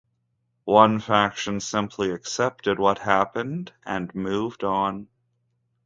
[0.65, 5.09] One faction simply accepted what happened and moved on.